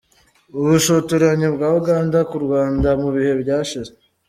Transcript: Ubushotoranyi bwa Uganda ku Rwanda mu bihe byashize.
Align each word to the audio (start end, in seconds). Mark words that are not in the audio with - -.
Ubushotoranyi 0.57 1.47
bwa 1.55 1.69
Uganda 1.79 2.19
ku 2.29 2.35
Rwanda 2.45 2.89
mu 3.01 3.09
bihe 3.15 3.33
byashize. 3.41 3.91